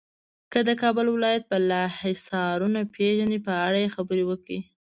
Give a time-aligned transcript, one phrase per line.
[0.51, 4.59] که د بل ولایت بالا حصارونه پیژنئ په اړه یې خبرې وکړئ.